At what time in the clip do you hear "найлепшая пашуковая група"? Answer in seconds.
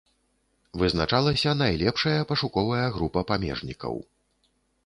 1.61-3.19